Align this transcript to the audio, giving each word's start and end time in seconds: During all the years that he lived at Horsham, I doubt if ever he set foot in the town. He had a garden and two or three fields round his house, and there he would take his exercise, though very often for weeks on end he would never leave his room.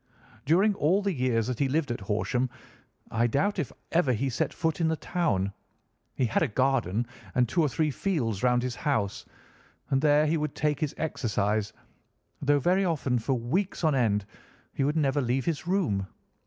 During 0.45 0.73
all 0.73 1.03
the 1.03 1.13
years 1.13 1.45
that 1.45 1.59
he 1.59 1.69
lived 1.69 1.91
at 1.91 2.01
Horsham, 2.01 2.49
I 3.11 3.27
doubt 3.27 3.59
if 3.59 3.71
ever 3.91 4.13
he 4.13 4.31
set 4.31 4.51
foot 4.51 4.81
in 4.81 4.87
the 4.87 4.95
town. 4.95 5.53
He 6.15 6.25
had 6.25 6.41
a 6.41 6.47
garden 6.47 7.05
and 7.35 7.47
two 7.47 7.61
or 7.61 7.69
three 7.69 7.91
fields 7.91 8.41
round 8.41 8.63
his 8.63 8.73
house, 8.77 9.27
and 9.91 10.01
there 10.01 10.25
he 10.25 10.37
would 10.37 10.55
take 10.55 10.79
his 10.79 10.95
exercise, 10.97 11.71
though 12.41 12.57
very 12.57 12.83
often 12.83 13.19
for 13.19 13.35
weeks 13.35 13.83
on 13.83 13.93
end 13.93 14.25
he 14.73 14.83
would 14.83 14.97
never 14.97 15.21
leave 15.21 15.45
his 15.45 15.67
room. 15.67 16.07